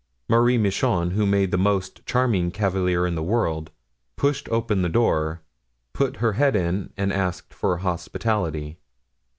Marie 0.27 0.57
Michon, 0.57 1.11
who 1.11 1.27
made 1.27 1.51
the 1.51 1.59
most 1.59 2.03
charming 2.07 2.49
cavalier 2.49 3.05
in 3.05 3.13
the 3.13 3.21
world, 3.21 3.69
pushed 4.15 4.49
open 4.49 4.81
the 4.81 4.89
door, 4.89 5.43
put 5.93 6.15
her 6.15 6.33
head 6.33 6.55
in 6.55 6.91
and 6.97 7.13
asked 7.13 7.53
for 7.53 7.77
hospitality. 7.77 8.79